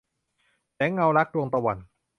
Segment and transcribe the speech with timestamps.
[0.75, 1.77] แสงเงารัก- ดวงตะวัน